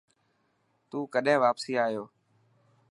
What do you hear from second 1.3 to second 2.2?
واپسي آيو.